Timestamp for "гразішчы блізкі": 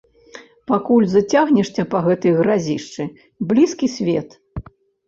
2.41-3.87